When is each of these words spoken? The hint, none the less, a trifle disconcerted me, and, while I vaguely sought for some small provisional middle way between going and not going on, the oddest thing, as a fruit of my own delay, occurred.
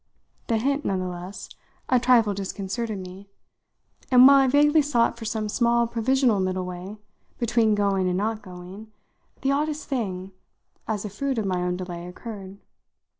The 0.47 0.57
hint, 0.57 0.83
none 0.83 0.97
the 0.99 1.05
less, 1.07 1.47
a 1.87 1.99
trifle 1.99 2.33
disconcerted 2.33 2.97
me, 2.97 3.29
and, 4.09 4.25
while 4.25 4.37
I 4.39 4.47
vaguely 4.47 4.81
sought 4.81 5.15
for 5.15 5.25
some 5.25 5.47
small 5.47 5.85
provisional 5.85 6.39
middle 6.39 6.65
way 6.65 6.97
between 7.37 7.75
going 7.75 8.07
and 8.09 8.17
not 8.17 8.41
going 8.41 8.73
on, 8.73 8.91
the 9.43 9.51
oddest 9.51 9.87
thing, 9.87 10.31
as 10.87 11.05
a 11.05 11.09
fruit 11.11 11.37
of 11.37 11.45
my 11.45 11.61
own 11.61 11.77
delay, 11.77 12.07
occurred. 12.07 12.57